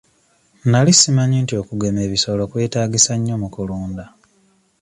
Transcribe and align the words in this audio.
Nali 0.69 0.91
simanyi 0.93 1.37
nti 1.43 1.53
okugema 1.61 1.99
ebisolo 2.07 2.41
kwetaagisa 2.51 3.13
nnyo 3.15 3.35
mu 3.41 3.47
kulunda. 3.55 4.05